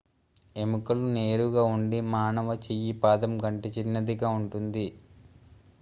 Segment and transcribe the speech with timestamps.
[0.55, 4.87] ఎముకలు నేరుగా ఉండి మానవ చెయ్యి పాదం కంటే చిన్నదిగా ఉంటుంది